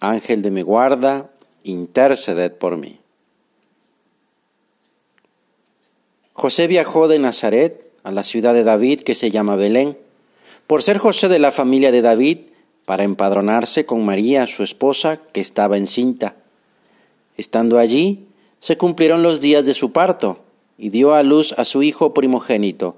Ángel 0.00 0.42
de 0.42 0.50
mi 0.50 0.62
guarda, 0.62 1.30
interceded 1.62 2.52
por 2.52 2.78
mí. 2.78 2.98
José 6.32 6.66
viajó 6.66 7.06
de 7.06 7.18
Nazaret 7.18 7.92
a 8.02 8.10
la 8.10 8.22
ciudad 8.22 8.54
de 8.54 8.64
David 8.64 9.00
que 9.00 9.14
se 9.14 9.30
llama 9.30 9.56
Belén, 9.56 9.98
por 10.66 10.82
ser 10.82 10.96
José 10.96 11.28
de 11.28 11.38
la 11.38 11.52
familia 11.52 11.92
de 11.92 12.00
David, 12.00 12.46
para 12.86 13.04
empadronarse 13.04 13.84
con 13.84 14.04
María, 14.04 14.46
su 14.46 14.62
esposa, 14.62 15.20
que 15.32 15.40
estaba 15.40 15.76
encinta. 15.76 16.34
Estando 17.36 17.78
allí, 17.78 18.26
se 18.58 18.78
cumplieron 18.78 19.22
los 19.22 19.40
días 19.40 19.66
de 19.66 19.74
su 19.74 19.92
parto, 19.92 20.40
y 20.78 20.88
dio 20.88 21.12
a 21.12 21.22
luz 21.22 21.52
a 21.58 21.66
su 21.66 21.82
hijo 21.82 22.14
primogénito, 22.14 22.96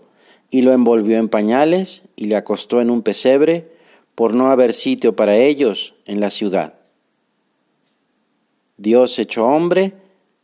y 0.51 0.63
lo 0.63 0.73
envolvió 0.73 1.19
en 1.19 1.29
pañales, 1.29 2.03
y 2.15 2.27
le 2.27 2.37
acostó 2.37 2.81
en 2.81 2.91
un 2.91 3.03
pesebre, 3.03 3.73
por 4.15 4.35
no 4.35 4.51
haber 4.51 4.73
sitio 4.73 5.17
para 5.17 5.37
ellos 5.37 5.95
en 6.07 6.21
la 6.21 6.31
ciudad. 6.31 6.75
Dios 8.83 9.17
hecho 9.21 9.47
hombre, 9.47 9.93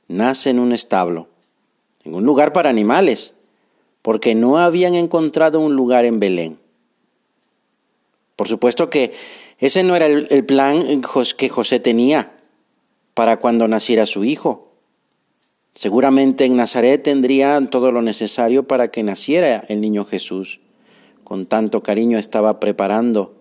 nace 0.07 0.51
en 0.51 0.61
un 0.61 0.71
establo, 0.71 1.27
en 2.05 2.15
un 2.15 2.25
lugar 2.25 2.53
para 2.53 2.71
animales, 2.71 3.35
porque 4.01 4.37
no 4.37 4.59
habían 4.59 4.95
encontrado 4.95 5.59
un 5.59 5.75
lugar 5.75 6.05
en 6.05 6.21
Belén. 6.21 6.59
Por 8.37 8.47
supuesto 8.47 8.91
que 8.91 9.13
ese 9.59 9.83
no 9.83 9.97
era 9.97 10.07
el, 10.07 10.45
plan 10.45 10.85
que 11.37 11.49
José 11.49 11.81
tenía 11.81 12.37
para 13.15 13.39
cuando 13.39 13.67
naciera 13.67 14.07
su 14.07 14.25
hijo. 14.25 14.71
Seguramente 15.75 16.45
en 16.45 16.55
Nazaret 16.55 17.03
tendrían 17.03 17.69
todo 17.69 17.91
lo 17.91 18.03
necesario 18.03 18.69
para 18.69 18.93
que 18.93 19.03
naciera 19.03 19.65
el 19.69 19.81
niño 19.81 20.05
Jesús. 20.05 20.61
Con 21.25 21.47
tanto 21.47 21.83
cariño 21.83 22.19
estaba 22.19 22.61
preparando 22.61 23.35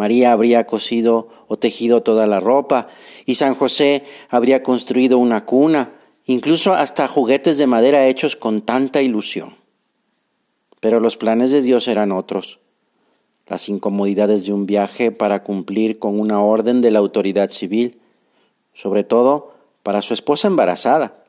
María 0.00 0.32
habría 0.32 0.66
cosido 0.66 1.28
o 1.46 1.58
tejido 1.58 2.02
toda 2.02 2.26
la 2.26 2.40
ropa 2.40 2.88
y 3.26 3.34
San 3.34 3.54
José 3.54 4.02
habría 4.30 4.62
construido 4.62 5.18
una 5.18 5.44
cuna, 5.44 5.92
incluso 6.24 6.72
hasta 6.72 7.06
juguetes 7.06 7.58
de 7.58 7.66
madera 7.66 8.06
hechos 8.06 8.34
con 8.34 8.62
tanta 8.62 9.02
ilusión. 9.02 9.56
Pero 10.80 11.00
los 11.00 11.18
planes 11.18 11.50
de 11.50 11.60
Dios 11.60 11.86
eran 11.86 12.12
otros. 12.12 12.60
Las 13.46 13.68
incomodidades 13.68 14.46
de 14.46 14.54
un 14.54 14.64
viaje 14.64 15.12
para 15.12 15.42
cumplir 15.42 15.98
con 15.98 16.18
una 16.18 16.40
orden 16.40 16.80
de 16.80 16.92
la 16.92 17.00
autoridad 17.00 17.50
civil, 17.50 18.00
sobre 18.72 19.04
todo 19.04 19.52
para 19.82 20.00
su 20.00 20.14
esposa 20.14 20.48
embarazada. 20.48 21.24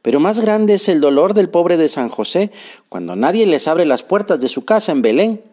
Pero 0.00 0.20
más 0.20 0.40
grande 0.40 0.72
es 0.72 0.88
el 0.88 1.02
dolor 1.02 1.34
del 1.34 1.50
pobre 1.50 1.76
de 1.76 1.90
San 1.90 2.08
José 2.08 2.50
cuando 2.88 3.14
nadie 3.14 3.44
les 3.44 3.68
abre 3.68 3.84
las 3.84 4.02
puertas 4.02 4.40
de 4.40 4.48
su 4.48 4.64
casa 4.64 4.92
en 4.92 5.02
Belén 5.02 5.51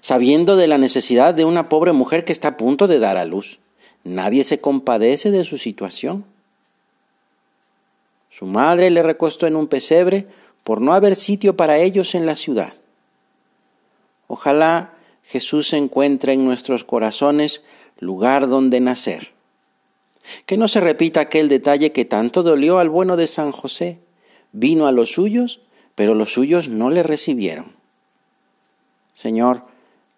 sabiendo 0.00 0.56
de 0.56 0.68
la 0.68 0.78
necesidad 0.78 1.34
de 1.34 1.44
una 1.44 1.68
pobre 1.68 1.92
mujer 1.92 2.24
que 2.24 2.32
está 2.32 2.48
a 2.48 2.56
punto 2.56 2.86
de 2.86 2.98
dar 2.98 3.16
a 3.16 3.24
luz. 3.24 3.58
Nadie 4.04 4.44
se 4.44 4.60
compadece 4.60 5.30
de 5.30 5.44
su 5.44 5.58
situación. 5.58 6.24
Su 8.30 8.46
madre 8.46 8.90
le 8.90 9.02
recostó 9.02 9.46
en 9.46 9.56
un 9.56 9.66
pesebre 9.66 10.26
por 10.62 10.80
no 10.80 10.94
haber 10.94 11.16
sitio 11.16 11.56
para 11.56 11.78
ellos 11.78 12.14
en 12.14 12.26
la 12.26 12.36
ciudad. 12.36 12.74
Ojalá 14.28 14.94
Jesús 15.24 15.72
encuentre 15.72 16.32
en 16.32 16.44
nuestros 16.44 16.84
corazones 16.84 17.62
lugar 17.98 18.48
donde 18.48 18.80
nacer. 18.80 19.32
Que 20.46 20.56
no 20.56 20.68
se 20.68 20.80
repita 20.80 21.20
aquel 21.20 21.48
detalle 21.48 21.92
que 21.92 22.04
tanto 22.04 22.42
dolió 22.42 22.78
al 22.78 22.88
bueno 22.88 23.16
de 23.16 23.26
San 23.26 23.52
José. 23.52 23.98
Vino 24.52 24.86
a 24.86 24.92
los 24.92 25.10
suyos, 25.10 25.60
pero 25.94 26.14
los 26.14 26.32
suyos 26.32 26.68
no 26.68 26.90
le 26.90 27.02
recibieron. 27.02 27.72
Señor, 29.14 29.64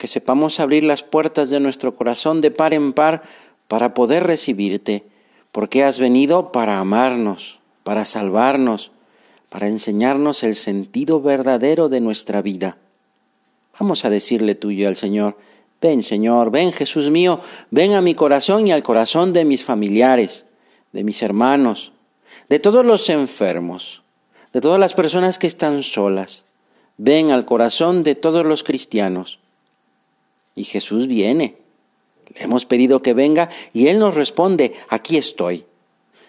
que 0.03 0.09
sepamos 0.09 0.59
abrir 0.59 0.83
las 0.83 1.05
puertas 1.05 1.49
de 1.49 1.61
nuestro 1.61 1.95
corazón 1.95 2.41
de 2.41 2.51
par 2.51 2.75
en 2.75 2.93
par 2.93 3.23
para 3.69 3.95
poder 3.95 4.25
recibirte, 4.25 5.05
porque 5.53 5.85
has 5.85 6.01
venido 6.01 6.51
para 6.51 6.81
amarnos, 6.81 7.61
para 7.85 8.05
salvarnos, 8.05 8.91
para 9.49 9.69
enseñarnos 9.69 10.43
el 10.43 10.57
sentido 10.57 11.23
verdadero 11.23 11.89
de 11.89 12.01
nuestra 12.01 12.43
vida. 12.43 12.79
Vamos 13.79 14.05
a 14.05 14.11
decirle 14.11 14.57
tuyo 14.57 14.89
al 14.89 14.97
Señor, 14.97 15.39
ven 15.81 16.03
Señor, 16.03 16.51
ven 16.51 16.73
Jesús 16.73 17.09
mío, 17.09 17.39
ven 17.71 17.93
a 17.93 18.01
mi 18.01 18.17
corazón 18.17 18.67
y 18.67 18.73
al 18.73 18.83
corazón 18.83 19.33
de 19.33 19.45
mis 19.45 19.63
familiares, 19.63 20.47
de 20.91 21.05
mis 21.05 21.23
hermanos, 21.23 21.93
de 22.49 22.59
todos 22.59 22.85
los 22.85 23.09
enfermos, 23.09 24.03
de 24.53 24.61
todas 24.61 24.81
las 24.81 24.95
personas 24.95 25.39
que 25.39 25.47
están 25.47 25.85
solas. 25.85 26.45
Ven 26.97 27.31
al 27.31 27.45
corazón 27.45 28.03
de 28.03 28.17
todos 28.17 28.45
los 28.45 28.65
cristianos 28.65 29.39
y 30.55 30.65
Jesús 30.65 31.07
viene. 31.07 31.57
Le 32.35 32.43
hemos 32.43 32.65
pedido 32.67 33.03
que 33.03 33.15
venga 33.15 33.51
y 33.73 33.89
Él 33.89 33.99
nos 33.99 34.15
responde, 34.15 34.75
aquí 34.89 35.17
estoy. 35.17 35.65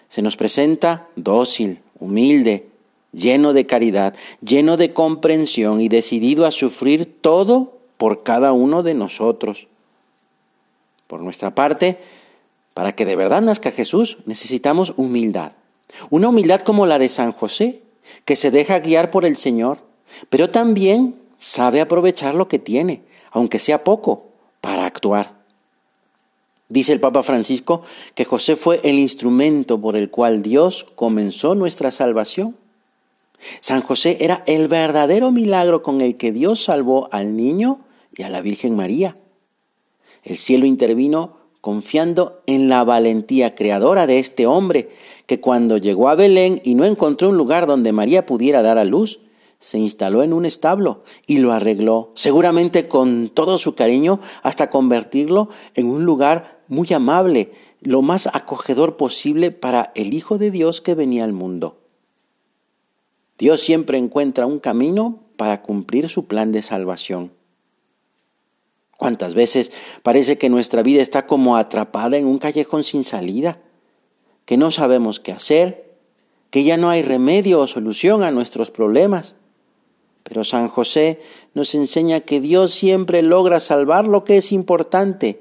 Se 0.08 0.22
nos 0.22 0.36
presenta 0.36 1.08
dócil, 1.16 1.80
humilde, 1.98 2.66
lleno 3.12 3.52
de 3.52 3.66
caridad, 3.66 4.14
lleno 4.40 4.76
de 4.76 4.92
comprensión 4.92 5.80
y 5.80 5.88
decidido 5.88 6.46
a 6.46 6.50
sufrir 6.50 7.20
todo 7.20 7.78
por 7.96 8.22
cada 8.22 8.52
uno 8.52 8.82
de 8.82 8.94
nosotros. 8.94 9.68
Por 11.06 11.20
nuestra 11.20 11.54
parte, 11.54 11.98
para 12.74 12.94
que 12.94 13.06
de 13.06 13.16
verdad 13.16 13.42
nazca 13.42 13.70
Jesús, 13.70 14.18
necesitamos 14.26 14.94
humildad. 14.96 15.52
Una 16.10 16.28
humildad 16.28 16.60
como 16.60 16.86
la 16.86 16.98
de 16.98 17.08
San 17.08 17.32
José, 17.32 17.82
que 18.24 18.36
se 18.36 18.50
deja 18.50 18.80
guiar 18.80 19.10
por 19.10 19.24
el 19.24 19.36
Señor, 19.36 19.78
pero 20.28 20.50
también 20.50 21.14
sabe 21.38 21.80
aprovechar 21.80 22.34
lo 22.34 22.48
que 22.48 22.58
tiene, 22.58 23.02
aunque 23.34 23.58
sea 23.58 23.84
poco, 23.84 24.28
para 24.62 24.86
actuar. 24.86 25.34
Dice 26.70 26.94
el 26.94 27.00
Papa 27.00 27.22
Francisco 27.22 27.82
que 28.14 28.24
José 28.24 28.56
fue 28.56 28.80
el 28.84 28.98
instrumento 28.98 29.78
por 29.78 29.96
el 29.96 30.08
cual 30.08 30.40
Dios 30.40 30.86
comenzó 30.94 31.54
nuestra 31.54 31.90
salvación. 31.90 32.56
San 33.60 33.82
José 33.82 34.16
era 34.20 34.42
el 34.46 34.68
verdadero 34.68 35.30
milagro 35.30 35.82
con 35.82 36.00
el 36.00 36.16
que 36.16 36.32
Dios 36.32 36.64
salvó 36.64 37.08
al 37.12 37.36
niño 37.36 37.80
y 38.16 38.22
a 38.22 38.30
la 38.30 38.40
Virgen 38.40 38.74
María. 38.74 39.16
El 40.22 40.38
cielo 40.38 40.64
intervino 40.64 41.36
confiando 41.60 42.42
en 42.46 42.68
la 42.68 42.84
valentía 42.84 43.54
creadora 43.54 44.06
de 44.06 44.18
este 44.18 44.46
hombre, 44.46 44.86
que 45.26 45.40
cuando 45.40 45.76
llegó 45.78 46.08
a 46.08 46.14
Belén 46.14 46.60
y 46.64 46.74
no 46.74 46.84
encontró 46.84 47.30
un 47.30 47.36
lugar 47.36 47.66
donde 47.66 47.92
María 47.92 48.26
pudiera 48.26 48.62
dar 48.62 48.78
a 48.78 48.84
luz, 48.84 49.20
se 49.64 49.78
instaló 49.78 50.22
en 50.22 50.34
un 50.34 50.44
establo 50.44 51.04
y 51.26 51.38
lo 51.38 51.50
arregló, 51.50 52.12
seguramente 52.14 52.86
con 52.86 53.30
todo 53.30 53.56
su 53.56 53.74
cariño, 53.74 54.20
hasta 54.42 54.68
convertirlo 54.68 55.48
en 55.74 55.86
un 55.86 56.04
lugar 56.04 56.60
muy 56.68 56.92
amable, 56.92 57.50
lo 57.80 58.02
más 58.02 58.26
acogedor 58.26 58.98
posible 58.98 59.52
para 59.52 59.90
el 59.94 60.12
Hijo 60.12 60.36
de 60.36 60.50
Dios 60.50 60.82
que 60.82 60.94
venía 60.94 61.24
al 61.24 61.32
mundo. 61.32 61.78
Dios 63.38 63.62
siempre 63.62 63.96
encuentra 63.96 64.44
un 64.44 64.58
camino 64.58 65.20
para 65.38 65.62
cumplir 65.62 66.10
su 66.10 66.26
plan 66.26 66.52
de 66.52 66.60
salvación. 66.60 67.32
¿Cuántas 68.98 69.34
veces 69.34 69.72
parece 70.02 70.36
que 70.36 70.50
nuestra 70.50 70.82
vida 70.82 71.00
está 71.00 71.26
como 71.26 71.56
atrapada 71.56 72.18
en 72.18 72.26
un 72.26 72.36
callejón 72.36 72.84
sin 72.84 73.02
salida? 73.02 73.62
Que 74.44 74.58
no 74.58 74.70
sabemos 74.70 75.20
qué 75.20 75.32
hacer, 75.32 75.96
que 76.50 76.64
ya 76.64 76.76
no 76.76 76.90
hay 76.90 77.00
remedio 77.00 77.60
o 77.60 77.66
solución 77.66 78.22
a 78.22 78.30
nuestros 78.30 78.70
problemas. 78.70 79.36
Pero 80.24 80.42
San 80.42 80.68
José 80.68 81.20
nos 81.54 81.74
enseña 81.74 82.20
que 82.20 82.40
Dios 82.40 82.72
siempre 82.72 83.22
logra 83.22 83.60
salvar 83.60 84.06
lo 84.06 84.24
que 84.24 84.38
es 84.38 84.50
importante, 84.50 85.40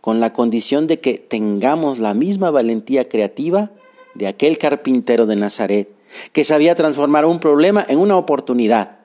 con 0.00 0.20
la 0.20 0.32
condición 0.32 0.86
de 0.86 1.00
que 1.00 1.14
tengamos 1.14 1.98
la 1.98 2.14
misma 2.14 2.50
valentía 2.50 3.08
creativa 3.08 3.72
de 4.14 4.28
aquel 4.28 4.58
carpintero 4.58 5.26
de 5.26 5.36
Nazaret, 5.36 5.88
que 6.32 6.44
sabía 6.44 6.74
transformar 6.74 7.24
un 7.24 7.40
problema 7.40 7.84
en 7.88 7.98
una 7.98 8.16
oportunidad, 8.16 8.98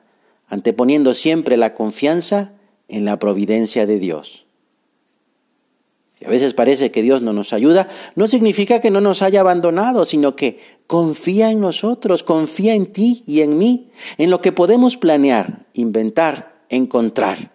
anteponiendo 0.47 1.13
siempre 1.13 1.57
la 1.57 1.73
confianza 1.73 2.53
en 2.87 3.05
la 3.05 3.17
providencia 3.17 3.85
de 3.85 3.99
Dios. 3.99 4.44
Si 6.17 6.23
a 6.23 6.29
veces 6.29 6.53
parece 6.53 6.91
que 6.91 7.01
Dios 7.01 7.21
no 7.21 7.33
nos 7.33 7.51
ayuda, 7.51 7.89
no 8.15 8.27
significa 8.27 8.79
que 8.79 8.89
no 8.89 9.01
nos 9.01 9.21
haya 9.21 9.41
abandonado, 9.41 10.05
sino 10.05 10.35
que 10.35 10.59
confía 10.87 11.51
en 11.51 11.59
nosotros, 11.59 12.23
confía 12.23 12.73
en 12.73 12.85
ti 12.85 13.23
y 13.27 13.41
en 13.41 13.57
mí, 13.57 13.89
en 14.17 14.29
lo 14.29 14.39
que 14.39 14.53
podemos 14.53 14.95
planear, 14.95 15.65
inventar, 15.73 16.63
encontrar. 16.69 17.51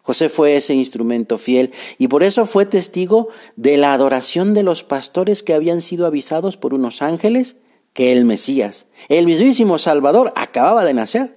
José 0.00 0.30
fue 0.30 0.56
ese 0.56 0.74
instrumento 0.74 1.36
fiel 1.36 1.72
y 1.98 2.08
por 2.08 2.22
eso 2.22 2.46
fue 2.46 2.64
testigo 2.64 3.28
de 3.56 3.76
la 3.76 3.92
adoración 3.92 4.54
de 4.54 4.62
los 4.62 4.82
pastores 4.82 5.42
que 5.42 5.52
habían 5.52 5.82
sido 5.82 6.06
avisados 6.06 6.56
por 6.56 6.72
unos 6.72 7.02
ángeles 7.02 7.56
que 7.92 8.12
el 8.12 8.24
Mesías, 8.24 8.86
el 9.10 9.26
mismísimo 9.26 9.76
Salvador, 9.76 10.32
acababa 10.36 10.84
de 10.84 10.94
nacer. 10.94 11.36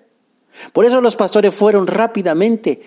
Por 0.72 0.86
eso 0.86 1.02
los 1.02 1.18
pastores 1.18 1.54
fueron 1.54 1.88
rápidamente 1.88 2.82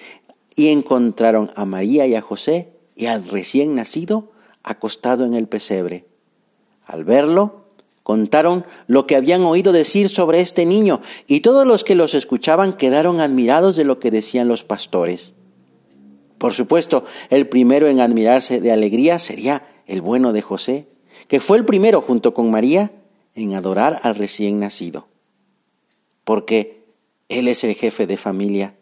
y 0.54 0.68
encontraron 0.68 1.50
a 1.56 1.66
María 1.66 2.06
y 2.06 2.14
a 2.14 2.22
José 2.22 2.75
y 2.96 3.06
al 3.06 3.28
recién 3.28 3.74
nacido 3.76 4.32
acostado 4.62 5.24
en 5.24 5.34
el 5.34 5.46
pesebre. 5.46 6.06
Al 6.86 7.04
verlo, 7.04 7.66
contaron 8.02 8.64
lo 8.86 9.06
que 9.06 9.16
habían 9.16 9.44
oído 9.44 9.72
decir 9.72 10.08
sobre 10.08 10.40
este 10.40 10.64
niño 10.64 11.00
y 11.26 11.40
todos 11.40 11.66
los 11.66 11.84
que 11.84 11.94
los 11.94 12.14
escuchaban 12.14 12.72
quedaron 12.72 13.20
admirados 13.20 13.76
de 13.76 13.84
lo 13.84 14.00
que 14.00 14.10
decían 14.10 14.48
los 14.48 14.64
pastores. 14.64 15.34
Por 16.38 16.52
supuesto, 16.52 17.04
el 17.30 17.48
primero 17.48 17.88
en 17.88 18.00
admirarse 18.00 18.60
de 18.60 18.72
alegría 18.72 19.18
sería 19.18 19.66
el 19.86 20.00
bueno 20.00 20.32
de 20.32 20.42
José, 20.42 20.86
que 21.28 21.40
fue 21.40 21.58
el 21.58 21.64
primero 21.64 22.00
junto 22.00 22.34
con 22.34 22.50
María 22.50 22.92
en 23.34 23.54
adorar 23.54 24.00
al 24.02 24.14
recién 24.14 24.60
nacido. 24.60 25.08
Porque 26.24 26.84
Él 27.28 27.48
es 27.48 27.64
el 27.64 27.74
jefe 27.74 28.06
de 28.06 28.16
familia, 28.16 28.74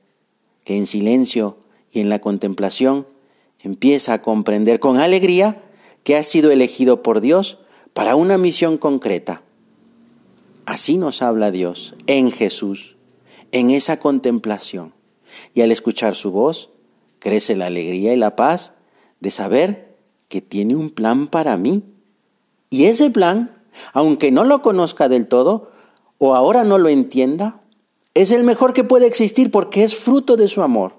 que 0.64 0.76
en 0.76 0.87
silencio 0.87 1.58
y 1.93 2.00
en 2.00 2.08
la 2.08 2.20
contemplación 2.20 3.06
empieza 3.64 4.12
a 4.12 4.22
comprender 4.22 4.78
con 4.78 4.99
alegría 4.99 5.62
que 6.05 6.16
ha 6.16 6.22
sido 6.22 6.50
elegido 6.50 7.02
por 7.02 7.20
Dios 7.20 7.58
para 7.94 8.14
una 8.14 8.38
misión 8.38 8.78
concreta. 8.78 9.43
Así 10.66 10.99
nos 10.99 11.22
habla 11.22 11.50
Dios 11.50 11.94
en 12.06 12.31
Jesús, 12.31 12.96
en 13.52 13.70
esa 13.70 13.99
contemplación. 13.99 14.93
Y 15.55 15.62
al 15.62 15.72
escuchar 15.72 16.14
su 16.14 16.31
voz, 16.31 16.70
crece 17.19 17.56
la 17.56 17.66
alegría 17.66 18.12
y 18.12 18.16
la 18.16 18.37
paz 18.37 18.75
de 19.20 19.31
saber 19.31 19.96
que 20.28 20.40
tiene 20.40 20.76
un 20.76 20.90
plan 20.90 21.26
para 21.26 21.56
mí. 21.56 21.82
Y 22.70 22.84
ese 22.84 23.10
plan, 23.10 23.56
aunque 23.93 24.31
no 24.31 24.44
lo 24.44 24.62
conozca 24.62 25.08
del 25.08 25.26
todo 25.26 25.70
o 26.19 26.34
ahora 26.34 26.64
no 26.64 26.78
lo 26.78 26.88
entienda, 26.88 27.62
es 28.14 28.31
el 28.31 28.44
mejor 28.44 28.75
que 28.75 28.84
puede 28.84 29.06
existir 29.06 29.50
porque 29.50 29.84
es 29.84 29.96
fruto 29.96 30.37
de 30.37 30.49
su 30.49 30.62
amor, 30.62 30.94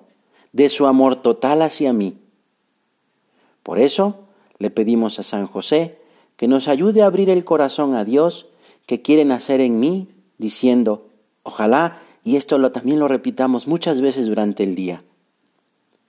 de 0.51 0.69
su 0.69 0.85
amor 0.85 1.15
total 1.15 1.61
hacia 1.61 1.93
mí. 1.93 2.17
Por 3.65 3.79
eso 3.79 4.27
le 4.59 4.69
pedimos 4.69 5.17
a 5.17 5.23
San 5.23 5.47
José 5.47 5.97
que 6.37 6.47
nos 6.47 6.67
ayude 6.67 7.01
a 7.01 7.07
abrir 7.07 7.31
el 7.31 7.43
corazón 7.43 7.95
a 7.95 8.05
Dios 8.05 8.45
que 8.85 9.01
quiere 9.01 9.25
nacer 9.25 9.59
en 9.59 9.79
mí, 9.79 10.07
diciendo, 10.37 11.09
ojalá, 11.41 11.99
y 12.23 12.35
esto 12.35 12.59
lo, 12.59 12.71
también 12.71 12.99
lo 12.99 13.07
repitamos 13.07 13.65
muchas 13.65 14.01
veces 14.01 14.27
durante 14.27 14.61
el 14.61 14.75
día, 14.75 14.99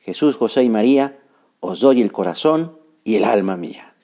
Jesús, 0.00 0.37
José 0.37 0.64
y 0.64 0.69
María, 0.69 1.19
os 1.61 1.81
doy 1.81 2.03
el 2.03 2.12
corazón 2.12 2.76
y 3.05 3.14
el 3.14 3.25
alma 3.25 3.56
mía. 3.56 3.94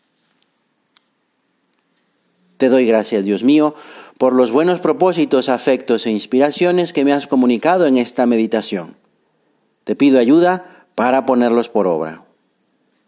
Te 2.57 2.71
doy 2.71 2.87
gracias, 2.87 3.23
Dios 3.27 3.45
mío, 3.45 3.75
por 4.17 4.33
los 4.33 4.51
buenos 4.51 4.81
propósitos, 4.81 5.51
afectos 5.51 6.07
e 6.07 6.11
inspiraciones 6.11 6.95
que 6.95 7.05
me 7.05 7.13
has 7.13 7.27
comunicado 7.27 7.85
en 7.85 7.99
esta 7.99 8.25
meditación. 8.25 8.97
Te 9.85 9.95
pido 9.95 10.19
ayuda 10.19 10.87
para 10.95 11.27
ponerlos 11.27 11.69
por 11.69 11.87
obra. 11.87 12.25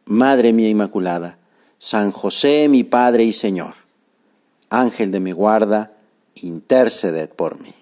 Madre 0.06 0.52
mía 0.52 0.68
Inmaculada, 0.68 1.38
San 1.78 2.12
José, 2.12 2.68
mi 2.68 2.84
Padre 2.84 3.24
y 3.24 3.32
Señor, 3.32 3.74
Ángel 4.68 5.10
de 5.10 5.20
mi 5.20 5.32
guarda, 5.32 5.92
interceded 6.34 7.30
por 7.30 7.60
mí. 7.60 7.74